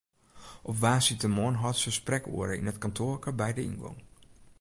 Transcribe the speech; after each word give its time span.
Op 0.69 0.75
woansdeitemoarn 0.83 1.59
hâldt 1.61 1.81
se 1.83 1.91
sprekoere 2.01 2.53
yn 2.59 2.71
it 2.71 2.81
kantoarke 2.83 3.31
by 3.39 3.49
de 3.57 3.63
yngong. 3.71 3.99